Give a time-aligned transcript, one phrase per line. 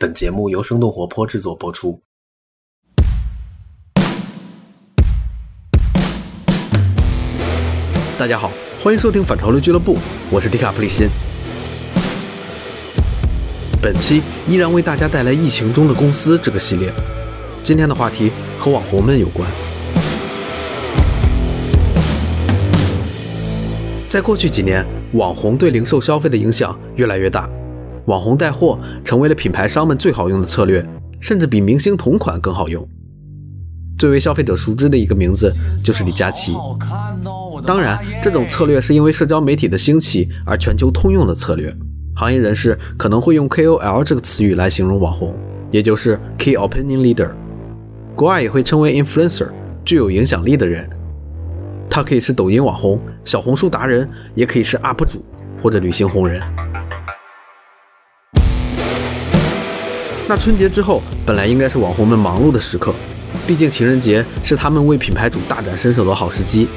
[0.00, 2.00] 本节目由生动活泼制作播出。
[8.16, 9.98] 大家好，欢迎收听反潮流俱乐部，
[10.30, 11.08] 我是迪卡普里辛。
[13.82, 16.92] 本期依然为大家带来疫情中的公司这个系列。
[17.64, 19.50] 今天的话题和网红们有关。
[24.08, 27.50] 在过去几年，网红对零售消费的影响越来越大，
[28.08, 30.82] 网红带货成为了品牌商们最好用的策略，
[31.20, 32.88] 甚至比明星同款更好用。
[33.98, 36.54] 最为消费者熟知的一个名字就是李佳琦。
[37.66, 41.70] 当然，这种策略是因为社交媒体的兴起而全球通用的策略。
[42.16, 45.36] 行业人士可能会用 KOL 这个词语来形容网红，
[45.70, 47.28] 也就是 Key Opinion Leader。
[48.16, 49.48] 国外也会称为 Influencer，
[49.84, 50.88] 具有影响力的人。
[51.90, 55.22] 他可以是抖音网红、小红书达人，也可以是 UP 主
[55.62, 56.42] 或者旅行红人。
[60.30, 62.94] 那春节之后，本来应该是网红们忙碌的时刻。
[63.46, 66.68] 毕竟情人节是他们为品牌主大展身手的好时机，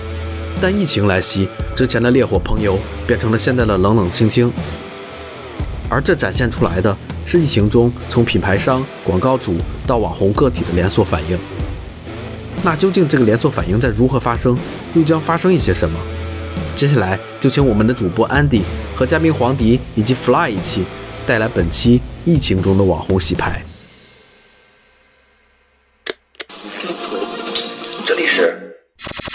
[0.61, 1.45] 但疫情来袭，
[1.75, 4.49] 之前的烈火烹油变成了现在的冷冷清清，
[5.89, 6.95] 而这展现出来的
[7.25, 11.37] 是疫情中从品牌商、广告主到网红个体的连锁反应。
[12.63, 14.57] 那究竟这个连锁反应在如何发生，
[14.93, 15.99] 又将发生一些什么？
[16.73, 18.61] 接下来就请我们的主播 Andy
[18.95, 20.85] 和嘉宾黄迪以及 Fly 一起
[21.31, 23.63] 带来本期疫情中的网红洗牌。
[28.05, 28.75] 这里是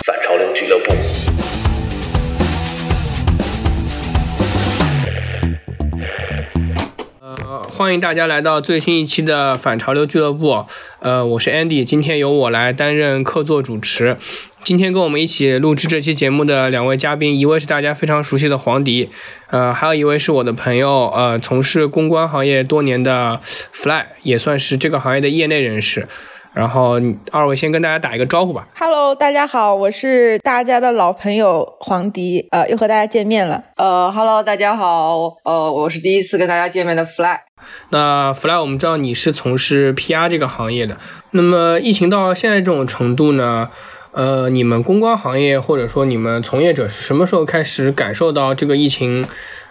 [0.05, 0.93] 反潮流俱乐部。
[7.23, 10.67] 呃，欢迎大家来到最新一期的反潮流俱乐部。
[10.99, 14.19] 呃，我是 Andy，今天由我来担任客座主持。
[14.67, 19.11] 今天跟我们一起录制这期节目的两位嘉宾，一位是大家非常熟悉的黄迪，
[19.51, 26.09] 呃，还有一位是我的朋友，呃，从事公关行业多年的 Fly，也算是这个行业的业内人士。
[26.53, 27.01] 然后
[27.31, 28.67] 二位先跟大家打一个招呼吧。
[28.77, 33.63] Hello，大家好，我是大家的老朋友黄迪，呃，又和大家见面了。
[33.77, 37.39] 呃，Hello，大家好，呃，我是第一次跟大家见面的 Fly。
[37.91, 40.97] 那 Fly，我们知道你是从事 PR 这个行业的，
[41.31, 43.69] 那么疫情到现在这种程度呢？
[44.17, 49.23] 呃，你们公关行业或者说你们从业者是什么时候开始感受到这个疫情，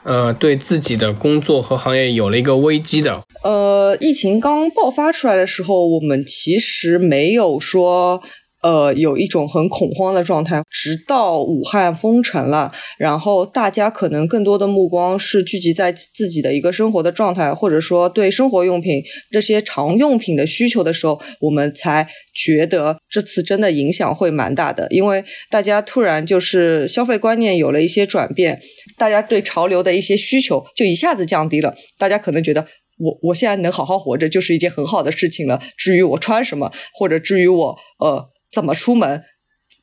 [0.04, 3.24] 呃，对自己的工作和行业有了一个危机的？
[3.44, 8.22] 呃，疫情刚爆发出来的时候，我们其实没有说。
[8.66, 28.60] 呃，有一种很恐慌的状态，直到武汉封城了，然后大家可能更多的目光是聚集在自己的一个生活的状态，或者说对生活用品这些常用品的需求的时候，我们才觉得这次真的影响会蛮大的，因为大家突然就是消费观念有了一些转变，
[28.98, 32.66] 大家对潮流的一些需求就一下子降低了，大家可能觉得。
[32.98, 35.62] 我我现在能好好活着就是一件很好的事情了。
[35.78, 38.26] 至于我穿什么，或者至于我呃
[38.56, 39.22] 怎么出门，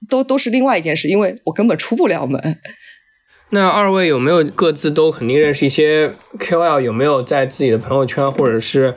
[0.09, 2.59] 都都是另外一件事，因为我根本出不了门。
[3.51, 6.81] 那二位有没有各自都肯定认识一些 KOL？
[6.81, 8.95] 有没有在自己的朋友圈或者是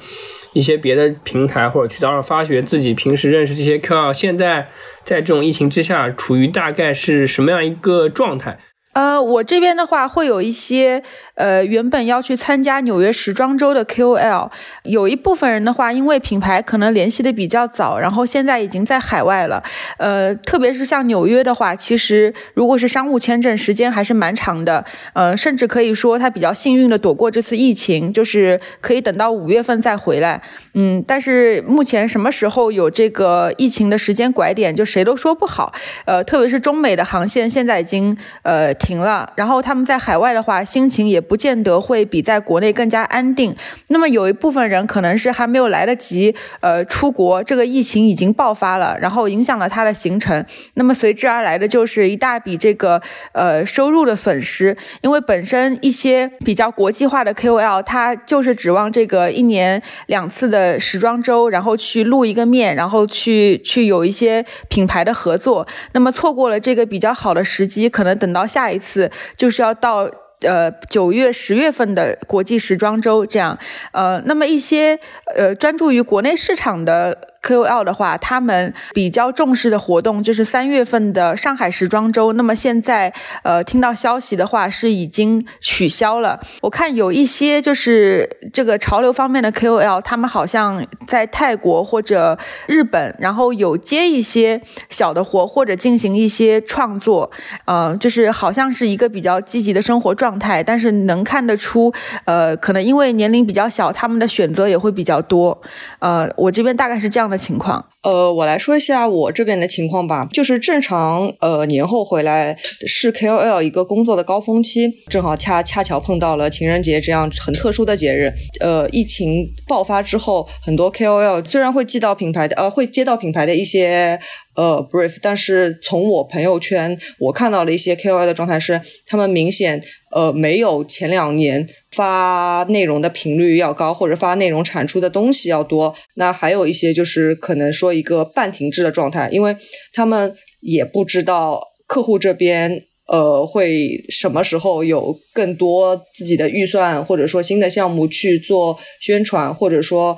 [0.54, 4.14] 一些别的平台或者渠道上发掘自己平时认识这些 KOL？
[4.14, 4.70] 现在
[5.04, 8.58] 在这种疫情之下，处于大概是什么样一个状态？
[8.94, 11.04] 呃，我这边的话会有一些
[11.36, 14.50] 呃，原本要去参加纽约时装周的 KOL，
[14.84, 19.62] 有一部分人的话，因为品牌可能联系的比较早，然后现在已经在海外了。
[19.98, 24.86] 呃，特别是像纽约的话，其实如果是商务签证，时间还是蛮长的。
[25.14, 30.42] 呃，甚至可以说他比较幸运的躲过这次疫情，就是可以等到五月份再回来。
[30.74, 35.74] 嗯，但是目前什么时候有这个疫情的时间拐点，就谁都说不好。
[36.06, 38.74] 呃，特别是中美的航线现在已经呃。
[38.76, 43.54] 停了，然后他们在海外的话，心情也不见得会比在国内更加安定。
[43.90, 50.46] 那么有一部分人可能是还没有来得及呃出国，这个疫情已经爆发了，然后影响了他的行程。
[50.76, 53.02] 那么随之而来的就是一大笔这个
[53.34, 65.68] 呃收入的损失，因为本身一些比较国际化的 KOL，他就是指望这个一年两次的时装周，然后去露一个面，然后去去有一些品牌的合作。
[65.92, 68.80] 那么错过了这个比较好的时机，可能等到下一。
[68.86, 70.08] 次就是要到
[70.46, 73.58] 呃九月十月份的国际时装周这样，
[73.92, 75.00] 呃，那么一些
[75.36, 82.34] 呃专注于国内市场的 KOL 的话，他们比较重视的活动就是三月份的上海时装周。
[82.34, 83.14] 那么现在，
[83.44, 86.40] 呃，听到消息的话是已经取消了。
[86.62, 94.60] 我看有一些就是这个潮流方面的 KOL，他们好像在泰国或者日本，然后有接一些
[94.90, 97.30] 小的活或者进行一些创作，
[97.66, 100.64] 呃，就是好像是一个比较积极的生活状态。
[100.64, 101.94] 但是能看得出，
[102.24, 105.62] 呃，可能因为年龄比较小，他们的选择也会比较多。
[106.00, 107.86] 呃，我这边大概是这样的情况。
[108.06, 110.28] 呃，我来说一下我这边的情况吧。
[110.32, 112.56] 就是正常，呃，年后回来
[112.86, 118.32] 是 KOL 一个工作的高峰期，正好恰恰巧碰到了情人节这样很特殊的节日。
[118.60, 124.20] 呃，疫情爆发之后，很多 KOL 虽然会寄到品牌的，呃，会接到品牌的一些
[124.56, 129.82] 呃 brief，但是从我朋友圈我看到了一些 KOL 的状态是，他们明显
[130.12, 135.96] 呃没有前两年发内容的频率要高，或者发内容产出的东西要多。
[136.18, 137.95] 那还有一些就是可能说。
[137.96, 139.56] 一个半停滞的状态，因为
[139.94, 150.18] 他们也不知道客户这边呃会什么时候有更多自己的预算，或者说新的项目去做宣传，或者说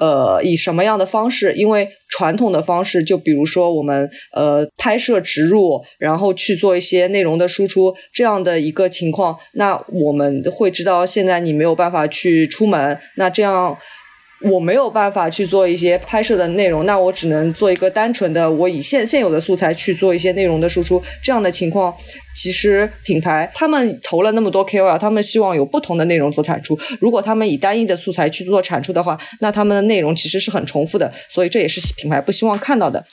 [0.00, 1.52] 呃以什么样的方式？
[1.54, 13.76] 因为传统的方式，就比如说我们呃拍摄植入，然后去做一些内容的输出这样的一个情况，那我们会知道现在你没有办法去出门，那这样。
[14.42, 21.02] 我没有办法去做一些拍摄的内容，那我只能做一个单纯的，我以现现有的素材去做一些内容的输出。
[21.22, 21.92] 这样的情况，
[22.36, 26.78] 其实品牌他们投了那么多 KOL，他们希望有不同的内容做产出。
[27.00, 33.04] 如果他们以单一的素材去做产出的话，那他们的内容其实是很重复的，所以这也是品牌不希望看到的。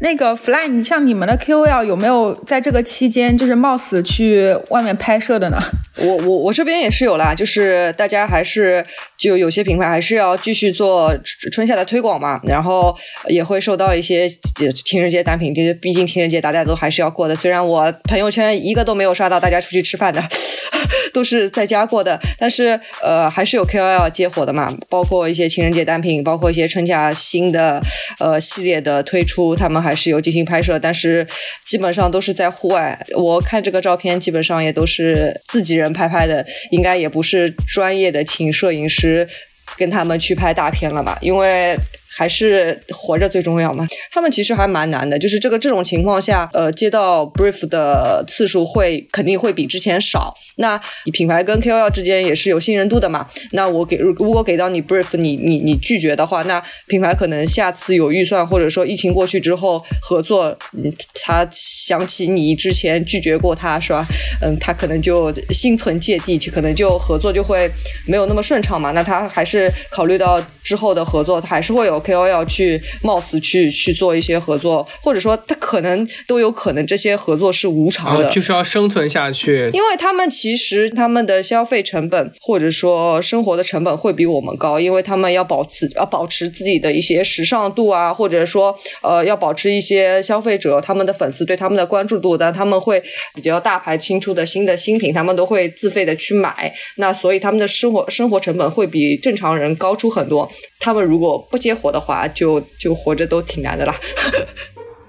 [0.00, 5.58] 那个 Fly，你像你们的 KOL 有没有在这个期间就是冒死去外面拍摄的呢？
[5.98, 8.84] 我我我这边也是有啦，就是大家还是
[9.16, 11.16] 就有些品牌还是要继续做
[11.50, 12.94] 春夏的推广嘛，然后
[13.28, 14.28] 也会收到一些
[14.84, 17.34] 情人节单品，就是毕竟情人节大家都还是要过的。
[17.34, 20.22] 虽然我朋友圈一个都没有刷到大家出去吃饭的，
[21.12, 27.82] 都是在家过的，但是呃还是有 KOL 接活的嘛，包括一些情人节单品，包括一些春夏新的
[28.18, 31.26] 呃系列的推出，他们还是有进行拍摄，但是
[31.64, 32.98] 基本上都是在户外。
[33.16, 35.92] 我看这个照片，基本上也都是自己人。
[35.92, 39.26] 拍拍的应该也不是专业的，请摄影师
[39.78, 41.16] 跟他们去拍大片了吧？
[41.22, 41.76] 因为。
[42.16, 43.86] 还是活着最重要嘛？
[44.10, 50.34] 他们其实还蛮难的，就是这个这种情况下，呃，接到 brief 的次数会肯定会比之前少。
[50.56, 53.28] 那你品牌跟 KOL 之间也是有信任度的嘛？
[53.52, 60.56] 那我给如果给到你 brief，你你你拒绝的话，那品牌可能下次有预算，或者说疫情过去之后合作，
[61.22, 64.06] 他想起你之前拒绝过他是吧？
[64.40, 67.70] 嗯，他可能就心存芥蒂，就可能就合作就会
[68.06, 68.92] 没有那么顺畅嘛。
[68.92, 72.02] 那他还是考虑到之后的合作，他还是会有。
[72.06, 79.68] KOL 去冒死去去做一些合作，或者说他可能都有可能这些合作是无偿的，就是要生存下去。
[79.72, 93.02] 因为他们其实他们的消费成本或者说生活的成本会比我们高，因为他们要保持要保持自己的一些时尚度啊，或者说呃要保持一些消费者他们的粉丝对他们的关注度，但他们会
[93.34, 100.50] 比较大牌新出的新的新品，他们都会自费的去买，那所以他们的生活生活成本会比正常人高出很多。
[100.78, 103.94] 他们如果不接活的话，就就活着都挺难的啦。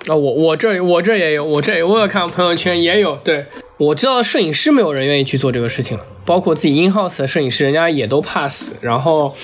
[0.07, 3.17] 啊，我我这我这也有，我这我有看朋友圈也有。
[3.25, 3.45] 对
[3.77, 8.71] 我知道摄影师没有人愿意去做这个事情了，包括自己 in house 的摄影师，人家也都怕死。
[8.79, 9.35] 然后，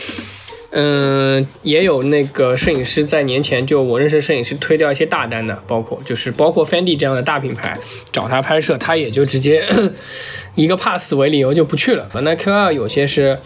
[0.71, 7.77] 嗯，也有那个摄影师在年前就我认识摄影师推掉一些大单的，包括就是包括 Fendi 这样的大品牌
[8.13, 9.67] 找他拍摄，他也就直接
[10.55, 12.09] 一个怕死为理由就不去了。
[12.21, 13.39] 那 Q 二有些是。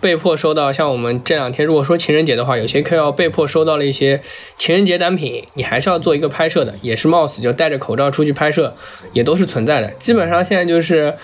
[0.00, 4.20] 被迫收到，像我们这两天，如果说情人节的话，有些 KOL 被迫收到了一些
[4.58, 8.74] 情人节单品，你还是要做一个拍摄的，也是冒死就戴着口罩出去拍摄，
[9.12, 9.88] 也都是存在的。
[9.98, 11.14] 基本上现在就是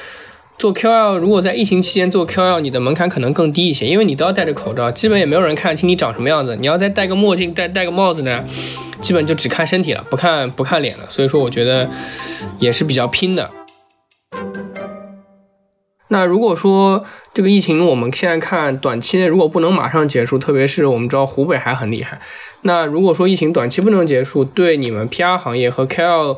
[0.58, 6.56] 做 KOL，如果在疫情期间做 KOL，你的门槛可能更低一些，因为你都要戴着口罩，基本也没有人看得清你长什么样子。
[6.56, 8.44] 你要再戴个墨镜，戴戴个帽子呢，
[9.00, 11.04] 基本就只看身体了，不看不看脸了。
[11.08, 11.88] 所以说，我觉得
[12.58, 13.50] 也是比较拼的。
[16.12, 17.02] 那如果说
[17.32, 22.20] 这个疫情，我们现在看短期内如果不能马上结束，特别是我们知道湖北还很厉害。
[22.64, 26.36] 那如果说疫情短期不能结束，对你们 PR 行业和 KOL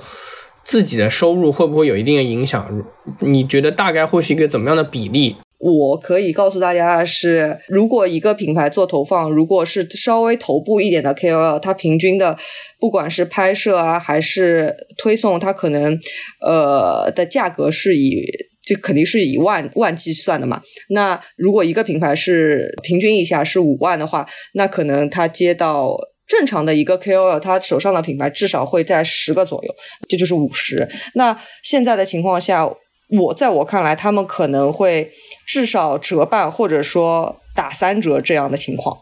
[0.62, 2.84] 自己的收入会不会有一定的影响？
[3.18, 5.34] 你觉得大概会是一个怎么样的比例？
[5.58, 12.38] 我可以告诉大家是，如果一个品牌做投放，如果是稍微头部一点的 KOL，它平均的
[12.78, 15.98] 不管是拍摄啊还是推送，它可能
[16.40, 18.22] 呃的价格是以。
[18.66, 20.60] 这肯定是以万万计算的嘛。
[20.90, 29.74] 那如果一个品牌是平均一下是五万的话，那可能他接到正常的一个 KOL，他手上的品牌至少会在十个左右，
[30.08, 30.88] 这就是五十。
[31.14, 32.66] 那现在的情况下，
[33.10, 35.10] 我在我看来，他们可能会
[35.46, 38.96] 至少折半，或者说打三折这样的情况。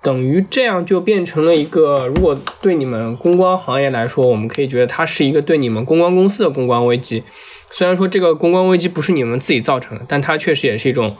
[0.00, 7.24] 等于这样就变成了一个，如果对你们公关行业来说，我们可以觉得它是一个对你们公关公司的公关危机。
[7.70, 11.16] 虽然说这个公关危机不是你们自己造成的，但它确实也是一种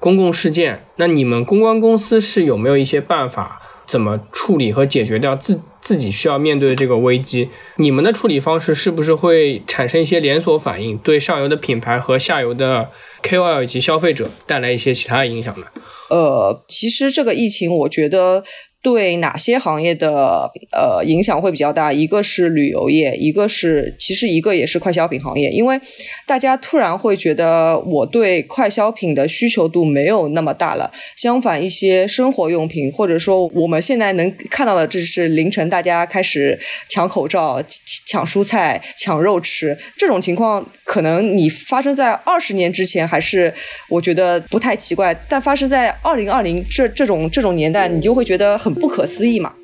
[0.00, 0.86] 公共事件。
[0.96, 7.48] 那你们公关公司是有没有一些办法，怎么处理和解决掉自自己需要面对的这个危机？
[7.76, 12.90] 你们的处理方式是不是会产生一些连锁反应，对上游的品牌和下游的
[13.22, 15.66] KOL 以及消费者带来一些其他的影响呢？
[16.10, 18.42] 呃，其实这个疫情，我觉得
[18.80, 21.92] 对哪些行业的呃影响会比较大？
[21.92, 25.78] 一个是旅游业，一个是其实一个也是快消品行业，因为
[26.26, 30.90] 大家突然会觉得我对快消品的需求度没有那么大了。
[31.14, 36.58] 相反，一些生活用品，或者说我们现在能看到的，这是凌晨大家开始
[36.88, 37.62] 抢口罩、
[38.06, 43.52] 抢蔬菜、抢肉吃这种情况，可能你发生在二十年之前还是
[43.88, 49.54] 我觉得不太奇怪，但发生在二零二零这这种这种年代，你就会觉得很不可思议嘛。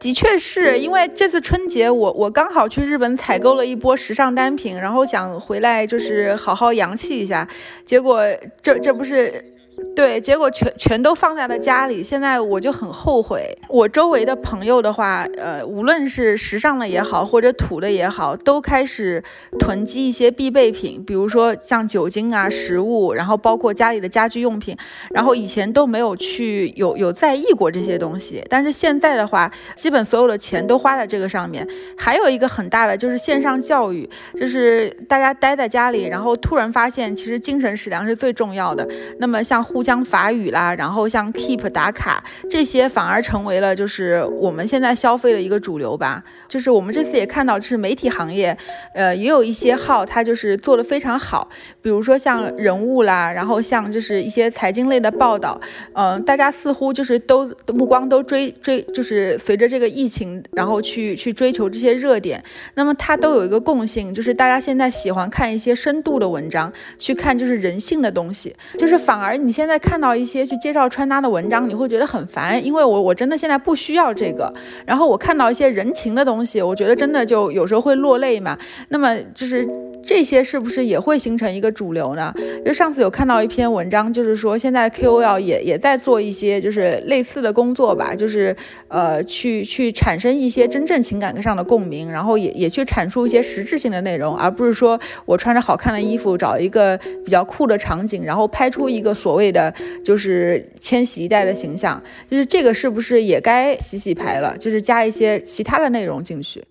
[0.00, 7.48] 的确是因为这次春节，我我刚好去日本采购了一波时尚单品，然后想回来就是好好洋气一下，
[7.84, 8.22] 结果
[8.62, 9.54] 这这不是。
[9.94, 12.04] 对，结果全全都放在了家里。
[12.04, 13.56] 现在我就很后悔。
[13.68, 19.22] 我周围的朋友的话，呃，无论是时尚的也好，或者土的也好，都开始
[19.58, 24.76] 囤积一些必备品，比如说像酒精啊、食物，然后包括家里的家居用品。
[25.10, 31.66] 然后以前都没有去有有在意过这些东西，但是现在的话，基本所有的钱都花在这个上面。
[31.96, 38.86] 还有一个很大的就是线上教育，就是大家待在家里，然后突然发现其实精神食粮是最重要的。
[39.18, 46.24] 那么像互相法语啦，然后像 Keep 打卡这些，反而成为了就是我们现在消费的一个主流吧。
[46.48, 48.56] 就是我们这次也看到，就是媒体行业，
[48.94, 51.46] 呃，也有一些号，它就是做的非常好。
[51.82, 55.60] 比如说像人物啦，然后像就是一些财经类的报道，
[55.92, 62.42] 嗯，大家似乎就是都目光都追追，就是随着这个疫情，然后去 去追求这些热点。
[62.74, 74.54] 那么它都有一个共性，就是大家现在喜欢看一些深度的文章，去看就是人性的东西，就是反而你现在看到一些去介绍穿搭的文章，你会觉得很烦，因为我我真的现在不需要这个。
[74.86, 78.56] 然后我看到一些人情的东西，我觉得真的就有时候会落泪嘛。
[78.90, 79.68] 那么就是
[80.02, 82.32] 这些是不是也会形成一个主流呢？
[82.64, 88.56] 就上次有看到一篇文章，就是说现在 KOL 也也在做一些就是类似的工作吧，就是
[88.88, 104.56] 呃去去产生一些真正情感上的共鸣，然后也也去阐述一些实质性的内容，而不是说我穿着好看的衣服找一个比较酷的场景，然后拍出一个所谓的就是千禧一代的形象，就是这个是不是也该洗洗牌了？
[104.58, 106.64] 就是加一些其他的内容进去。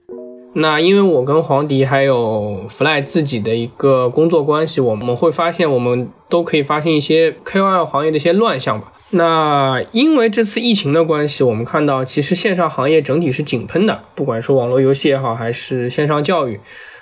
[0.59, 8.91] 那因为我跟黄迪还有 Fly 自己的一个工作关系，我们会发现，我们都可以发现一些 KOL 行业的一些乱象吧。
[9.11, 16.59] 那因为这次疫情的关系，我们看到其实线上行业整体是井喷的，不管是网络游戏也好，还是线上教育，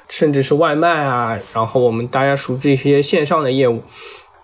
[0.09, 3.81] 甚至是外卖啊，然后我们大家熟知一些线上的业务。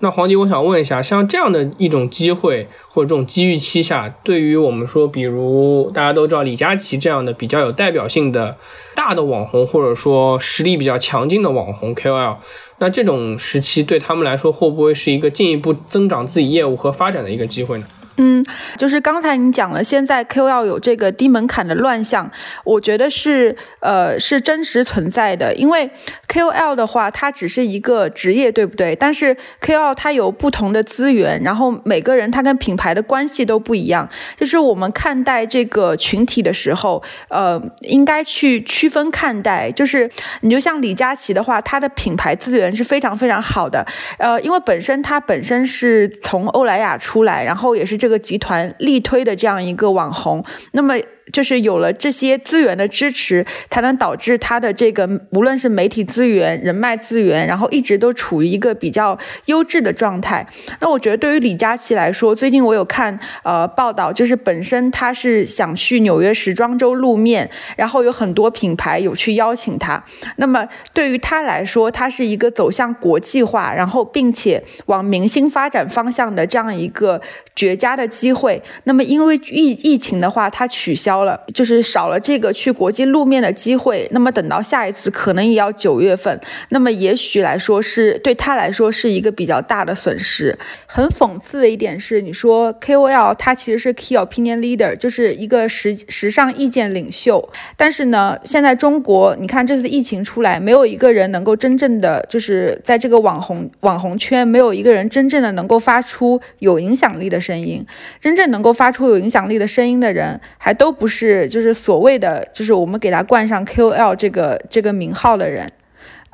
[0.03, 8.57] 那黄迪，我想问一下，像这样的一种机会或者这种机遇期下，对于我们说，比如大家都知道李佳琦这样的比较有代表性的
[8.95, 12.37] 大的网红，或者说实力比较强劲的网红 KOL，
[12.79, 17.85] 那这种时期对他们来说，会不会是一个进一步增长自己业务和发展的一个机会呢？
[18.17, 18.45] 嗯，
[18.77, 22.29] 就是刚才你讲了，现在 KOL 有这个低门槛的乱象，
[22.63, 25.53] 我觉得是呃是真实存在的。
[25.55, 25.89] 因为
[26.27, 28.95] KOL 的话，它只是一个职业，对不对？
[28.95, 34.07] 但是 KOL 它有不同的资源，然后每个人他跟品牌的关系都不一样。
[34.35, 39.71] 就是我们看待这个群体的时候，呃，应该去区分看待。
[39.71, 40.09] 就是
[40.41, 43.85] 你就像李佳琦的话，他的品牌资源是非常非常好的。
[44.17, 48.21] 呃，因为本身他本身是从欧莱雅出来，然后也是这个。
[48.21, 50.95] 集团力推的这样一个网红，那么。
[51.31, 60.45] 就是有了这些资源的支持，才能导致他的这个无论是媒体资源、人脉资源，然后一直都处于一个比较优质的状态。
[60.79, 70.03] 那我觉得对于李佳琦来说，最近我有看呃报道，就是本身他是想去纽约时装周露面，然后有很多品牌有去邀请他。
[70.35, 77.21] 那么对于他来说，他是一个走向国际化，然后并且往明星发展方向的这样一个
[77.55, 78.61] 绝佳的机会。
[78.85, 81.20] 那么因为疫疫情的话，他取消。
[81.23, 84.07] 了，就是少了这个去国际露面的机会。
[84.11, 86.39] 那么等到下一次，可能也要九月份。
[86.69, 90.57] 那么也许来说是对他来说是一个比较大的损失。
[90.85, 97.49] 很讽刺的一点是，你说 KOL 他其实是 Key Opinion Leader，就是一个时时尚意见领袖。
[97.75, 107.85] 但是呢，现在中国，你看这次疫情出来，没有一个人能够真正的就是在这个网红网红圈，没有一个人真正的能够发出有影响力的声音。
[108.19, 115.69] 真正能够发出有影响力的声音的人，还都不是是就是所谓的就是我们给他冠上 KOL 这个这个名号的人，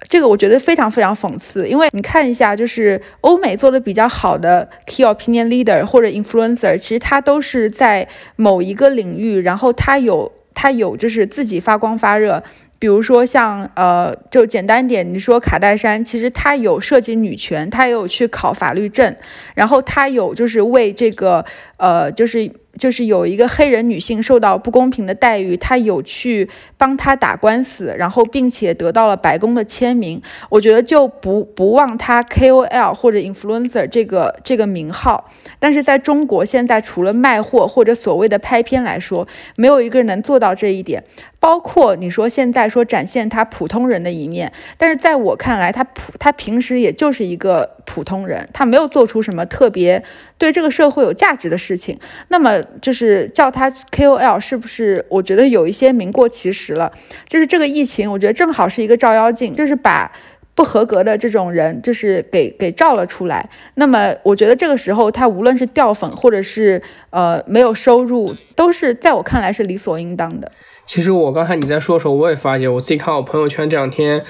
[0.07, 1.67] 这个我觉得非常非常讽刺。
[1.67, 12.43] 因为你看一下，就是欧美做的比较好的 Key Opinion Leader 或者 Influencer，其实他都是在某一个领域，然后他有他有就是自己发光发热。
[12.79, 19.15] 比如说像呃，就简单点，你说卡戴珊，其实她有涉及女权，她也有去考法律证，
[19.55, 21.43] 然后她有就是为这个
[21.77, 30.21] 呃，就是就是有一个黑人女性受到不公平的待遇，她有去帮她打官司，然后并且得到了白宫的签名。
[30.49, 35.29] 我觉得就不不忘她 KOL 或者 influencer 这个这个名号，
[35.59, 41.03] 但是在中国现在除了卖货或者所谓的拍片来说，没有一个人能做到这一点。
[41.39, 50.03] 包括你说现在说展现他普通人的一面，但是在我看来，他普他平时也就是一个普通人，他没有做出什么特别
[50.37, 51.97] 对这个社会有价值的事情。
[52.27, 55.05] 那么就是叫他 KOL，是不是？
[55.09, 56.91] 我觉得有一些名过其实了。
[57.27, 60.11] 就是这个疫情，我觉得正好是一个照妖镜，就是把
[60.53, 63.47] 不合格的这种人，就是给给照了出来。
[63.75, 70.51] 那么我觉得这个时候，他无论是掉粉，或者是呃没有收入，都是在我看来是理所应当的。
[70.87, 74.23] 其实我刚才你在说的时候，我也发觉我自己看我朋友圈这两天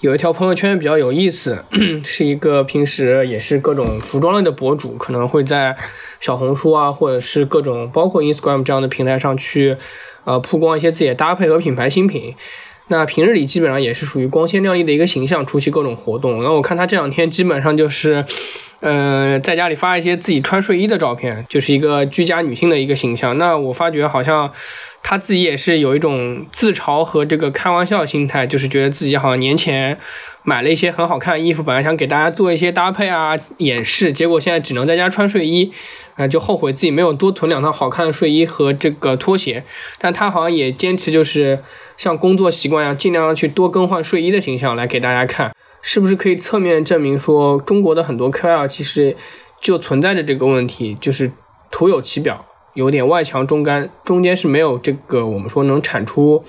[0.00, 1.64] 有一条朋友圈比较有意思，
[2.04, 5.76] 是一个平时也是各种服装类的博主，可能会在
[6.20, 9.76] 小红书啊，或者是各种包括 Instagram 这样的平台上去
[10.24, 12.36] 呃曝光一些自己的搭配和品牌新品。
[12.88, 16.42] 那平日里基本上也是属于光鲜亮丽的一个形象，出席各种活动。
[16.42, 18.24] 那我看他这两天基本上就是，
[18.80, 23.36] 呃，在家里发一些自己穿睡衣的照片，就是一个居家女性的一个形象。
[23.38, 24.52] 那我发觉好像。
[25.06, 29.98] 他自己也是有一种自嘲和这个开玩笑心态，就是觉得自己好像年前
[30.44, 35.72] 买了一些很好看的衣服，本来想给大家做一些搭配啊演示，结果现在只能在家穿睡衣，
[36.16, 39.64] 啊，就后悔自己没有多囤两套好看的睡衣和这个拖鞋。
[39.98, 41.60] 但他好像也坚持就是
[41.96, 49.16] 像工作习惯一样，尽量去多更换睡衣的形象来给大家看，是不是可以侧面证明说中国的很多 KOL 其实
[49.60, 51.32] 就存在着这个问题，就是
[51.70, 52.44] 徒有其表。
[52.74, 56.44] 有点外强中干，中间是没有这个我们说能产出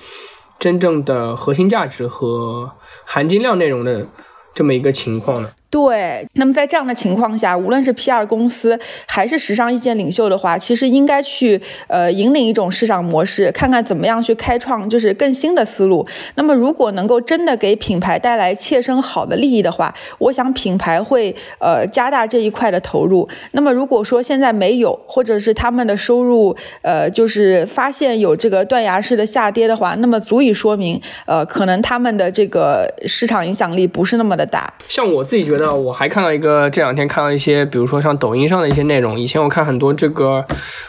[0.58, 2.72] 真正的核心价值和
[3.04, 4.06] 含金量内容的
[4.54, 5.52] 这么一个情况呢？
[5.76, 16.06] 对，那么在这样的情况下，无论是 PR 公司还是时尚意见领袖的话，其实应该去呃引领一种市场模式，看看怎么样去开创就是更新的思路。
[16.36, 23.28] 那么如果能够真的给品牌带来切身好的利益的话，我想品牌会呃加大这一块的投入。
[23.50, 34.72] 那么如果说现在没有，或者是他们的收入呃就是发现有这个断崖式的下跌的话，那么足以说明呃可能他们的这个市场影响力不是那么的大。
[34.88, 35.65] 像我自己觉得。
[35.74, 39.18] 我还看到一个，这两天看到一些，比如说像抖音上的一些内容。
[39.18, 40.44] 以前我看很多这个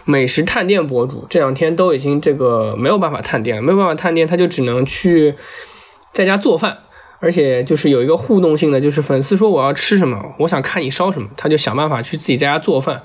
[0.05, 5.35] 美食探店博主，这两天都已经这个没有办法探店了，没有办法探店，他就只能去
[6.11, 6.77] 在家做饭，
[7.19, 13.03] 而且就是有一个互动性的，就是粉丝说我要吃什么，我想看你烧什么，他就想办法去自己在家做饭，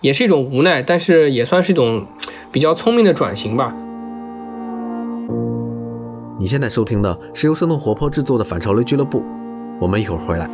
[0.00, 2.06] 也是一种无奈，但是也算是一种
[2.50, 3.74] 比较聪明的转型吧。
[6.38, 9.22] 你现在收听的是由生动活泼制作的反潮流俱乐部，
[9.80, 10.50] 我们一会儿回来。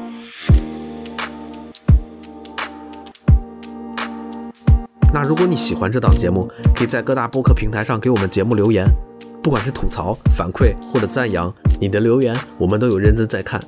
[5.12, 8.87] 那如果你喜欢这档节目，可以在各大播客平台上给我们节目留言，
[9.42, 13.61] 不管是吐槽、反馈或者赞扬，你的留言我们都有认真在看。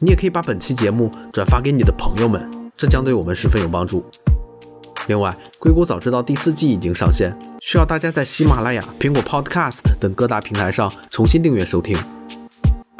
[0.00, 4.04] 你也可以把本期节目转发给你的朋友们，这将对我们十分有帮助。
[5.06, 11.96] 另外，《硅谷早知道》第四季已经上线，需要大家在喜马拉雅、苹果 Podcast 等各大平台上重新订阅收听。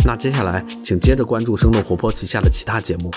[0.06, 3.10] 那接下来，请接着关注生动活泼旗下的其他节目。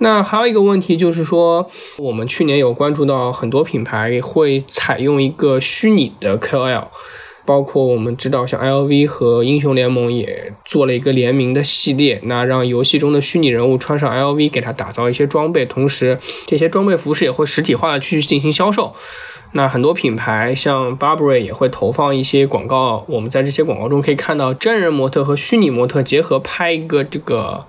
[0.00, 6.84] 那还有一个问题就是说，我们去年有关注到很多品牌会采用一个虚拟的 KOL，
[7.44, 18.94] 包括我们知道像 LV 和英雄联盟也做了一个联名的系列，那让游戏中的虚拟人物穿上 LV，给他打造一些装备，同时这些装备服饰也会实体化的去进行销售。
[19.52, 27.64] 那很多品牌像 Burberry 也会投放一些广告，我们在这些广告中可以看到真人模特和虚拟模特结合拍一个这个。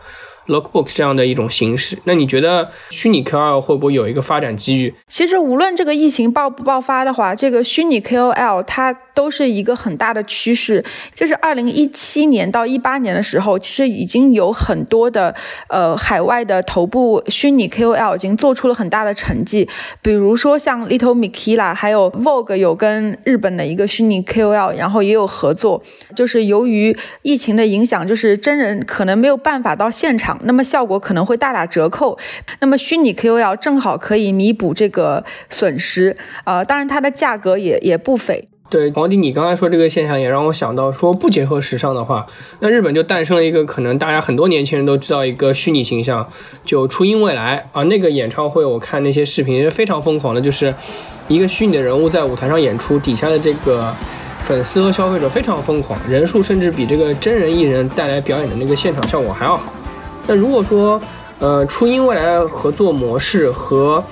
[0.49, 1.97] Lookbook 这样的一种形式。
[2.03, 4.93] 那你觉得虚拟 KOL 会不会有一个发展机遇？
[5.07, 10.81] 其实无论这个疫情爆不爆发的话，这个虚拟 KOL 它都是一个很大的趋势。
[11.13, 15.35] 就是二零一七年到一八年的时候，其实已经有很多的
[15.67, 19.67] 呃海外的头部虚拟 KOL 已经做出了很大的成绩。
[20.01, 25.83] 比如说像 Little Mikila，还有 Vogue 有跟日本的一个虚拟 KOL，然后也有合作。
[26.15, 32.17] 就是由于疫情的影响，就是真人可能没有办法到现场，那么效果可能会大打折扣。
[32.61, 38.47] 那么虚拟 KOL 正好可以弥补这个损失，呃，当然它的价格也也不菲。
[38.69, 42.27] 对，黄迪，你刚才说这个现象也让我想到，说不结合时尚的话，
[42.59, 46.29] 那日本就诞生了一个可能大家很多年轻人都知道一个虚拟形象，
[46.63, 47.81] 就初音未来啊。
[47.83, 50.71] 那个演唱会我看那些视频是非常疯狂的，就是
[51.27, 53.91] 一个虚拟的人物在舞台上演出，底下的这个
[54.41, 59.73] 粉丝和消费者非常疯狂，人数甚至比这个真人艺人带来表演的那个现场效果还要好。
[60.27, 61.01] 那如果说，
[61.39, 64.03] 呃，初音未来合作模式和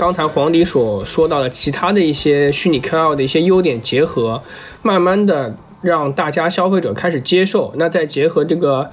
[0.00, 4.42] 刚才黄迪所说到的其他的一些虚拟 KOL 的一些优点结合，
[4.80, 7.74] 慢慢的让大家消费者开始接受。
[7.76, 8.90] 那再结合这个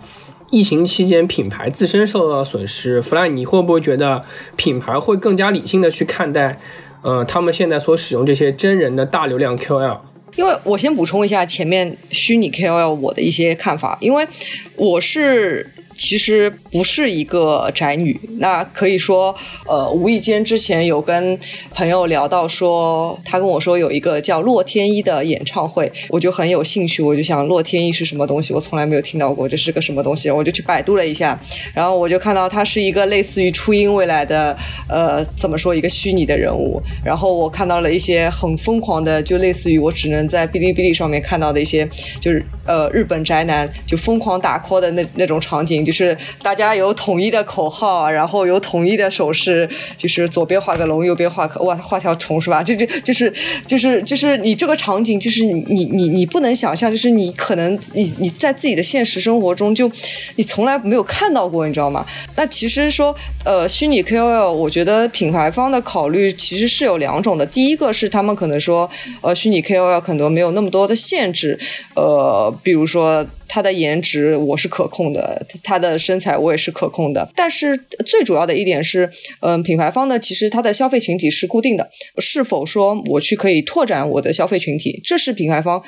[0.50, 4.26] 疫情期间品牌自身受到的损失，弗兰，你会不会觉得
[4.58, 6.60] 品牌会更加理性的去看待，
[7.02, 10.00] 呃，他们现在所使用这些真人的大流量 KOL？
[10.36, 14.28] 因为我先补充一下前面虚拟 KOL 我的一些看法，因为
[14.76, 15.72] 我是。
[15.98, 19.36] 其实不是一个宅女，那可以说，
[19.68, 21.38] 呃，无意间之前有跟
[21.74, 31.38] 朋友聊到说，他跟我说有一个叫洛天依的演唱会，我就很有兴趣，我就想洛天依是什么东西，我从来没有听到过，这是个什么东西，我就去百度了一下，
[31.74, 34.56] 然后我就看到他是一个类似于初音未来的，
[34.88, 41.88] 呃，怎么说一个虚拟的人物，然后我看到了一些很疯狂的，就类似于我只能在哔哩哔哩上面看到的一些，
[42.20, 45.84] 就是呃日本宅男就疯狂打 call 的那那种场景。
[45.86, 52.62] 就是大家有统一的口号，然后有统一的手势，就是左边画个龙，右边画个哇画条虫是吧？
[52.62, 53.32] 这这就是
[53.66, 59.90] 就是就是你这个场景，就是你你你你不能想象，就是你可能你你在自己的现实生活中就
[60.36, 62.06] 你从来没有看到过，你知道吗？
[62.36, 67.46] 那其实说呃虚拟 KOL，我觉得品牌方的考虑其实是有两种的。
[67.46, 68.90] 第一个是他们可能说
[69.22, 71.58] 呃虚拟 KOL 可能没有那么多的限制，
[71.96, 73.28] 呃比如说。
[73.50, 77.32] 他的颜值我是可控的，他的身材我也是可控的。
[77.34, 81.90] 但是最主要的一点是，嗯，品牌方呢，其实他的消费群体是固定的。
[82.18, 85.82] 是否说我去可以拓展我的消费群体，这是品牌方，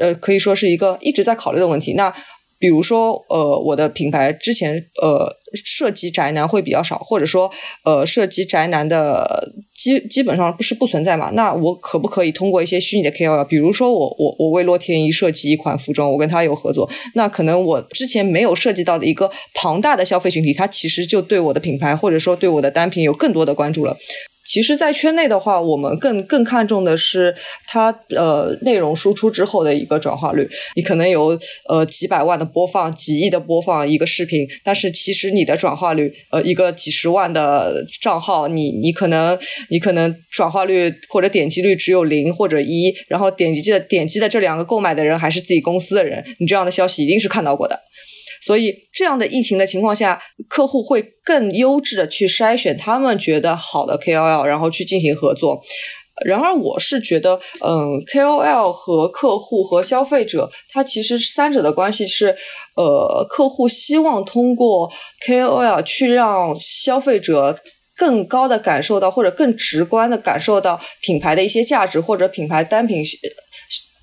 [0.00, 1.92] 呃，可以说是一个一直在考虑的问题。
[1.92, 2.12] 那。
[2.64, 7.50] 比如说，呃，我的品牌之前呃涉及宅男会比较少，或者说
[7.84, 11.28] 呃涉及宅男的基基本上不是不存在嘛？
[11.34, 23.94] 那我可不可以通过一些虚拟的 KOL，比如说我我我为洛天依设计一款服装，我跟他有合作，那可能我之前没有涉及到的一个庞大的消费群体，他其实就对我的品牌或者说对我的单品有更多的关注了。
[24.44, 27.34] 其实，在圈内的话，我们更更看重的是
[27.66, 30.48] 它呃内容输出之后的一个转化率。
[30.76, 39.38] 你可能有呃几百万的播放、几亿的播放一个视频，但是其实你的转化率呃一个几十万的账号，你你可能
[39.70, 47.80] 你可能转化率或者点击率只有零或者一，然后点击的点击的这两个购买的人还是自己公司的人，你这样的消息一定是看到过的。
[48.44, 55.62] 所以，这样的疫情的情况下，客户会更优质的去筛选他们觉得好的 KOL，然后去进行合作。
[56.26, 62.36] 然而，我是觉得，嗯，KOL 和客户和消费者，它其实三者的关系是，
[62.76, 64.92] 呃，客户希望通过
[65.26, 67.58] KOL 去让消费者
[67.96, 73.02] 更高的感受到，或者更直观的感受到品牌的一些价值，或者品牌单品。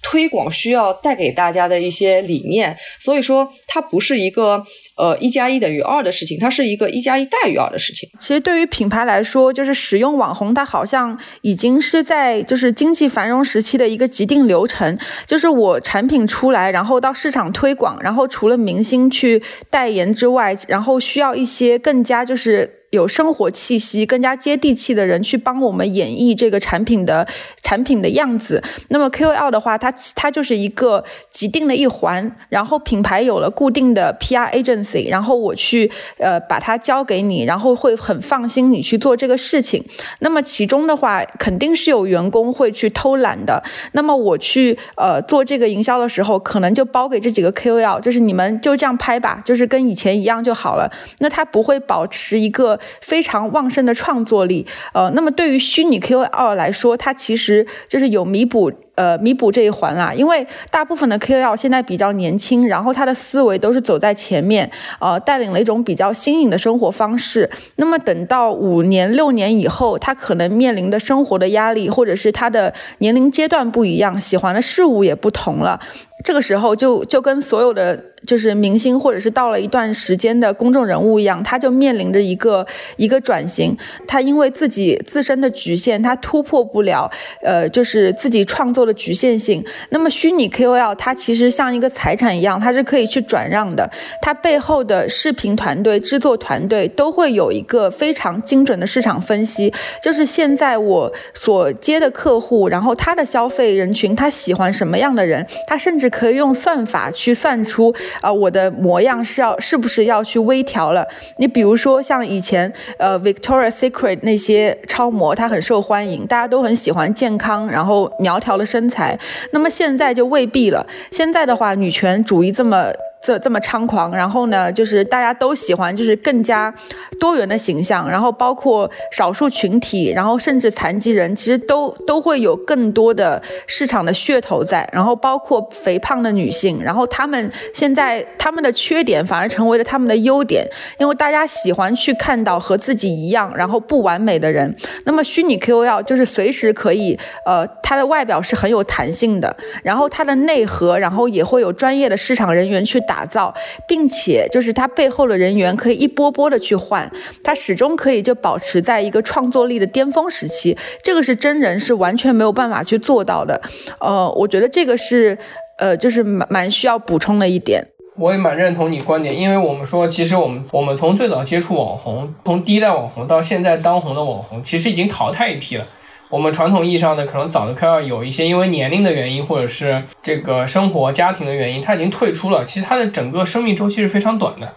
[0.01, 4.63] 推广需要带给大家的一些理念，所以说它不是一个
[4.97, 8.09] 呃一加一等于二的事情，它是一个一加一大于二的事情。
[8.19, 22.80] 其实对于品牌来说，就是使用网红，它好像已经是在就是经济繁荣时期的一个既定流程，就是我产品出来，然后到市场推广，然后除了明星去代言之外，然后需要一些更加就是。
[22.91, 27.27] 有生活气息、更加接地气的人去帮我们演绎这个产品的
[27.61, 28.61] 产品的样子。
[28.89, 32.35] 那么 KOL 的话，它它就是一个既定的一环。
[32.49, 39.83] 然后品牌有了固定的 PR agency，然后我去呃把它交给你，然后会很放心你去做这个事情。
[40.19, 43.63] 那么其中的话，肯定是有员工会去偷懒的。
[43.93, 50.91] 那么我去呃做这个营销的时候，可能就包给这几个 KOL，就是你们就这样拍吧，就是跟以前一样就好了。
[51.19, 52.77] 那他不会保持一个。
[53.01, 58.71] 非常旺盛的创作力，呃，那么对于虚拟 KOL 来说，它其实就是有弥补。
[59.01, 60.13] 呃弥补这一环啦。
[60.13, 67.49] 因为大部分的 KOL 现在比较年轻，然后他的思维都是走在前面，呃，带领了一种比较新颖的生活方式。
[67.77, 75.79] 那么等到五年、六年以后，他可能面临的生活的压力，或者是他的年龄阶段不一样，喜欢的事物也不同了。
[76.23, 78.11] 这个时候就就跟所有的。
[78.23, 82.63] 就是明星或者是到了一段时间的公众人物一样，他就面临着一个
[82.95, 83.75] 一个转型。
[84.07, 87.09] 他因为自己自身的局限，他突破不了，
[87.41, 89.63] 呃，就是自己创作的局限性。
[89.89, 93.89] 那么虚拟 KOL 它其实像一个财产一样，它是可以去转让的。
[94.21, 99.73] 它背后的视频团队、制作团队都会有一个非常精准的市场分析。
[100.01, 107.93] 就是现在我所接的客户，然后他的消费人群，他喜欢什么样的人，他甚至可以用算法去算出。
[108.21, 111.07] 啊，我的模样是要是不是要去微调了？
[111.37, 119.17] 你比如说像以前，呃，Victoria Secret 那些超模，它很受欢迎，大家都很喜欢健康然后苗条的身身材。
[119.51, 120.85] 那么现在就未必了。
[121.11, 122.91] 现在的话，女权主义这么。
[123.21, 126.73] 这这么猖狂，然后呢，就是大家都喜欢，就是更加
[127.19, 144.75] 多元的形象，然后包括少数群体，然后甚至残疾人，其实都都会有更多的市场的噱头在，然后包括肥胖的女性，然后他们现在他们的缺点反而成为了他们的优点，因为大家喜欢去看到和自己一样，然后不完美的人。
[145.05, 152.99] 那么虚拟 KOL 就是随时可以，呃，它的外表是很有弹性的，然后它的内核，然后也会有专业的市场人员去。
[153.11, 153.53] 打造，
[153.85, 157.11] 并且就是他背后的人员可以一波波的去换，
[157.43, 163.61] 他始终可以就保持在一个创作力的巅峰时期，这个是真人是完全没有办法去做到的。
[163.99, 165.37] 呃，我觉得这个是
[165.77, 167.85] 呃，就是蛮蛮需要补充的一点。
[168.17, 175.85] 我也蛮认同你观点，因为我们说，其实我们我们从最早接触网红，从第一代网红到现在当红的网红，其实已经淘汰一批了。
[176.31, 182.63] 我们传统意义上的可能早的 KOL 有一些因为年龄的原因，或者是这个生活家庭的原因，他已经退出了。
[182.63, 184.73] 其实他的整个生命周期是非常短的，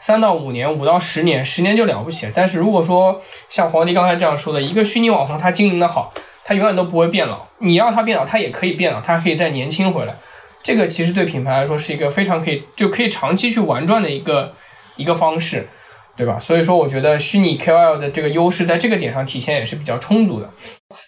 [0.00, 2.28] 三到五年，五到十年，十年就了不起。
[2.34, 6.12] 但是如果说像黄迪刚才这样说的，一个虚拟网红他经营的好，
[6.44, 7.46] 他永远都不会变老。
[7.58, 10.16] 你让他变老，他也可以变老，他可以再年轻回来。
[10.64, 14.52] 这个其实对品牌来说是一个非常可以就可以长期去玩转的一个
[14.96, 15.68] 一个方式，
[16.16, 16.38] 对吧？
[16.38, 20.50] 所以说，我觉得虚拟 KOL 的这个优势在这个点上体现也是比较充足的。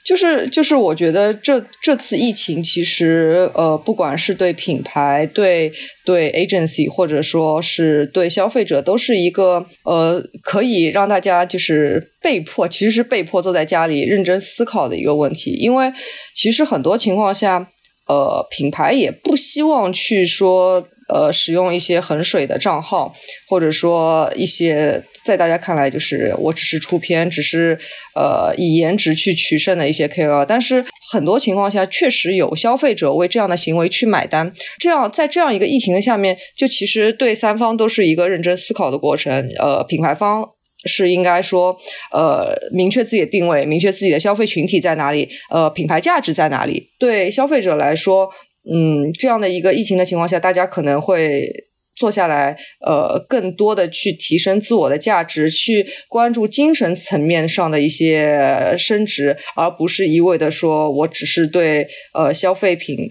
[0.05, 5.73] 就是就是，我觉得这这次疫情其实呃，不管是对品牌、对
[6.05, 15.53] 对 agency，或者说是对消费者，都是一个呃，可以让大家就是被迫，其实是被迫坐在家里认真思考的一个问题。
[15.53, 15.91] 因为
[16.35, 17.69] 其实很多情况下，
[18.07, 20.87] 呃，品牌也不希望去说。
[21.09, 23.13] 呃，使用一些很水的账号，
[23.49, 27.79] 或者说一些在大家看来就是我只是出片，只是
[28.15, 34.53] 呃以颜值去取胜的一些 KOL，但是很多情况下确实有消费者为这样的行为去买单。
[34.79, 39.49] 这样在这样一个疫情的下面，就其实对三方都是一个认真思考的过程。
[39.59, 40.45] 呃，品牌方
[40.85, 41.75] 是应该说
[42.13, 46.91] 呃明确自己的定位，明确自己的消费群体在哪里，呃品牌价值在哪里。
[46.99, 48.31] 对消费者来说。
[48.71, 51.51] 嗯，这样的一个疫情的情况下，大家可能会
[51.97, 63.11] 坐下来，呃，更多的去提升自我的价值，去关注精神层面上的一些升值，而不是一味的说我只是对呃消费品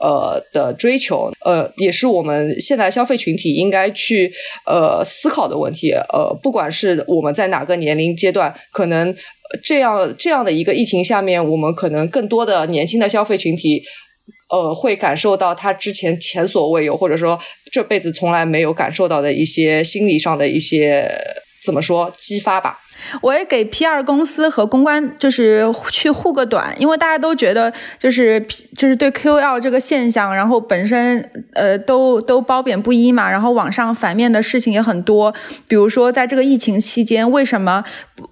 [0.00, 4.30] 呃的追求，呃，也是我们现在消费群体应该去
[4.66, 5.90] 呃思考的问题。
[6.12, 9.12] 呃，不管是我们在哪个年龄阶段，可能
[9.64, 13.82] 这样这样的一个疫情下面，我们可能更多的年轻的消费群体。
[14.50, 17.38] 呃，会感受到他之前前所未有，或者说
[17.70, 21.10] 这辈子从来没有感受到的一些心理上的一些
[21.62, 22.80] 怎么说激发吧。
[23.22, 28.44] 我也给 PR 公司和公关就是去护个短，因为大家都觉得就是
[28.76, 35.32] 就是对 Q L 这个现象，然后本身呃都都褒贬不一嘛，然后网上反面的事情也很多，
[35.68, 37.84] 比如说在这个疫情期间，为什么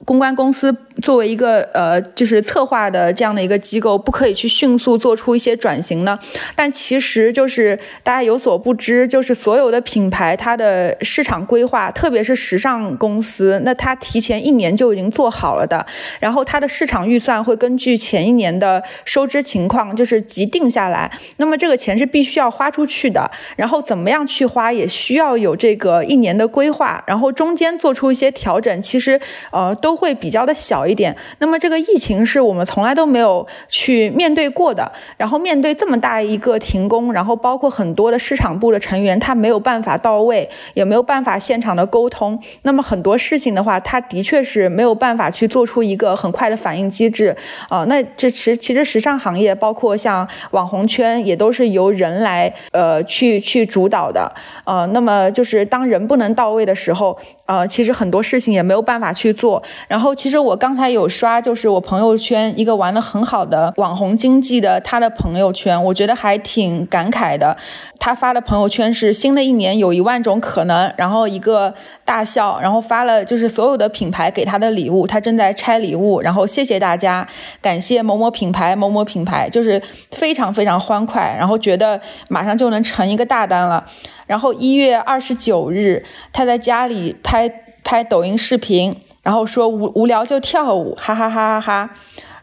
[0.05, 6.19] 公关公司作为一个呃就是策划的这样的一个机构，不可以去迅速做出一些转型呢？
[6.55, 15.85] 但其实就是大家有所不知，就是所有的品牌它的市场规划，特别是时尚公司，那它提前一年就已经做好了的，
[16.19, 21.11] 然后它的市场预算会根据前一年的收支情况，就是即定下来。
[21.37, 31.15] 那么这个钱是必须要花出去的，然后怎么样去花，也需要有这个一年的规划，然后中间做出一些调整，其实呃都会比较的小一点。
[31.39, 47.35] 那么这个疫情是我们从来都没有去面对过的，然后面对这么大一个停工，然后包括很多的市场部的成员他没有办法到位，也没有办法现场的沟通，那么很多事情的话，他的确是没有办法去做出一个很快的反应机制
[47.69, 54.31] 啊、那这其其实时尚行业包括像网红圈也都是由人来呃去去主导的，
[54.65, 59.63] 呃，那么就是当人不能到位的时候，呃，其实很多事情也没有办法去做。
[59.89, 67.57] 然后其实我刚才有刷，就是我朋友圈一个玩的很好的网红经济的他的朋友圈，我觉得还挺感慨的。
[67.99, 77.27] 他发的朋友圈是新的一年有一万种可能，然后一个大笑，然后发了就是所有的品牌给他的礼物，他正在拆礼物，然后谢谢大家，
[77.61, 83.85] 感谢某某品牌某某品牌，就是非常非常欢快，然后觉得马上就能成一个大单了。
[84.27, 87.49] 然后一月二十九日，他在家里拍
[87.83, 88.95] 拍抖音视频，
[89.27, 91.91] 然后说无无聊就跳舞，哈哈哈哈哈。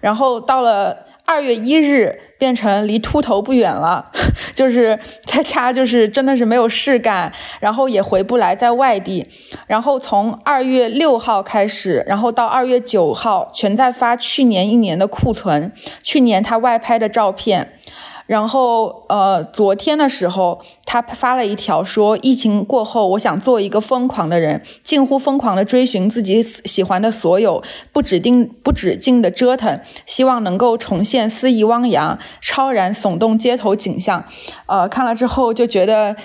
[0.02, 4.12] 然后到了二月一日，变成离秃头不远了，
[4.54, 9.26] 就是在家就是真的是没有事干，然后也回不来，在外地。
[9.66, 15.72] 然后从二月六号开始，然后到二月九号，全在发去年一年的库存，
[16.04, 17.80] 去年他外拍的照片。
[18.26, 34.24] 然后，呃，昨天的时候，他发了一条说，疫情过后，我想做一个疯狂的人，近乎疯狂的追寻自己喜欢的所有，不指定不止境的折腾，希望能够重现肆意汪洋、超然耸动街头景象。
[34.66, 36.16] 呃，看了之后就觉得，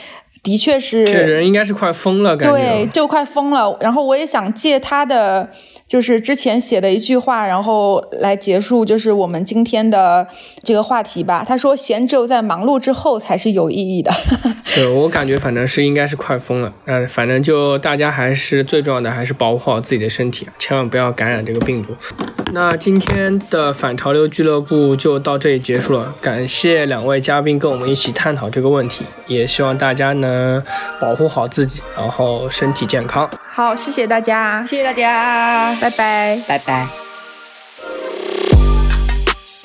[0.43, 2.57] 的确是这人应该是快疯了，感觉。
[2.57, 3.77] 对，就快疯了。
[3.81, 5.51] 然后我也想借他的，
[5.89, 10.29] 就是之前写的一句话，然后来结束，就是我们今天的
[10.63, 11.43] 这个话题吧。
[11.49, 14.13] 他说：“闲只有在忙碌之后才是有意义的。
[14.77, 21.95] 对我感觉反正是应该是快疯了，嗯、反正就大家还是最重要的还是保护好自己的身体，千万不要感染这个病毒。
[22.53, 30.63] 那今天的反潮流俱乐部就到这里结束了，感谢两位嘉宾跟我们一起探讨这个问题，也希望大家能
[31.01, 36.41] 保护好自己，然后身体健康。”好，谢谢大家，谢谢大家，拜拜。
[36.47, 36.87] 拜拜。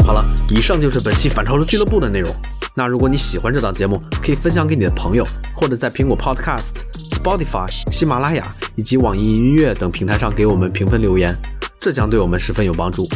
[0.05, 2.35] 好了，以上就是本期反潮流俱乐部的内容。
[2.75, 5.23] 那如果你喜欢这档节目，可以分享给你的朋友，
[5.55, 8.45] 或者在苹果 Podcast、Spotify、喜马拉雅
[8.75, 11.33] 以及网易云音乐等平台上给我们评分留言，
[11.79, 13.07] 这将对我们十分有帮助。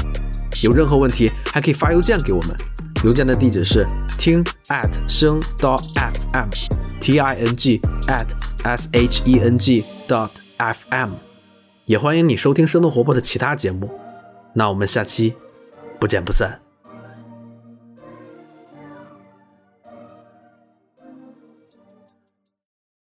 [0.64, 2.56] 有任何问题，还可以发邮件给我们，
[3.04, 3.86] 邮件的地址是
[4.18, 8.28] 听 at 声 dot fm，t i n g at
[8.64, 11.27] s h e n g dot fm。
[11.88, 13.90] 也欢迎你收听生动活泼的其他节目。
[14.54, 15.34] 那我们下期
[15.98, 16.67] 不见不散。